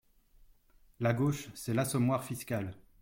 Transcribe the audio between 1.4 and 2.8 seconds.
c’est l’assommoir fiscal.